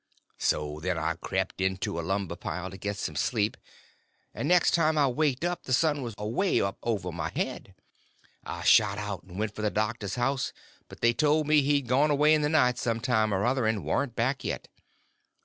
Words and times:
So 0.39 0.79
then 0.79 0.97
I 0.97 1.13
crept 1.13 1.61
into 1.61 1.99
a 1.99 2.01
lumber 2.01 2.35
pile 2.35 2.71
to 2.71 2.77
get 2.79 2.97
some 2.97 3.15
sleep; 3.15 3.55
and 4.33 4.47
next 4.47 4.71
time 4.71 4.97
I 4.97 5.05
waked 5.05 5.45
up 5.45 5.61
the 5.61 5.73
sun 5.73 6.01
was 6.01 6.15
away 6.17 6.59
up 6.59 6.79
over 6.81 7.11
my 7.11 7.29
head! 7.29 7.75
I 8.43 8.63
shot 8.63 8.97
out 8.97 9.21
and 9.21 9.37
went 9.37 9.53
for 9.53 9.61
the 9.61 9.69
doctor's 9.69 10.15
house, 10.15 10.53
but 10.87 11.01
they 11.01 11.13
told 11.13 11.45
me 11.45 11.61
he'd 11.61 11.85
gone 11.87 12.09
away 12.09 12.33
in 12.33 12.41
the 12.41 12.49
night 12.49 12.79
some 12.79 12.99
time 12.99 13.31
or 13.31 13.45
other, 13.45 13.67
and 13.67 13.85
warn't 13.85 14.15
back 14.15 14.43
yet. 14.43 14.69